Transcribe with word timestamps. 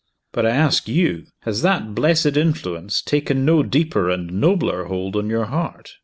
But 0.33 0.47
I 0.47 0.49
ask 0.49 0.87
You, 0.87 1.27
has 1.43 1.61
that 1.61 1.93
blessed 1.93 2.35
influence 2.35 3.03
taken 3.03 3.45
no 3.45 3.61
deeper 3.61 4.09
and 4.09 4.31
nobler 4.31 4.85
hold 4.85 5.15
on 5.15 5.29
your 5.29 5.45
heart? 5.45 5.91